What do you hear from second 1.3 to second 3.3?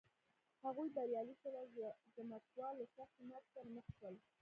شول او ځمکوال له سختې